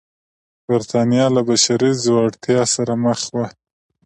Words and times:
برېټانیا 0.65 1.25
له 1.35 1.41
بشپړې 1.47 1.91
ځوړتیا 2.03 2.61
سره 2.75 2.93
مخ 3.05 3.19
وه. 3.35 3.47